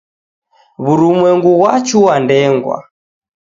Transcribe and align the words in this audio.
Wurumwengu 0.85 1.49
ghwachua 1.57 2.13
ndengwa 2.23 2.77